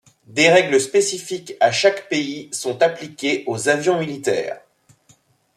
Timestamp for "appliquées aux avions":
2.81-3.99